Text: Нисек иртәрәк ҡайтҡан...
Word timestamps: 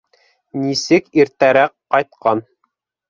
Нисек 0.61 1.05
иртәрәк 1.23 1.73
ҡайтҡан... 1.97 2.43